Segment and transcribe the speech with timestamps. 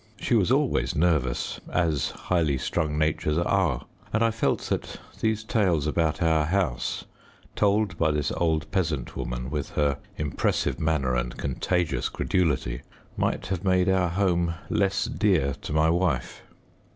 [0.19, 5.85] She was always nervous, as highly strung natures are, and I felt that these tales
[5.85, 7.05] about our house,
[7.55, 12.81] told by this old peasant woman, with her impressive manner and contagious credulity,
[13.15, 16.41] might have made our home less dear to my wife.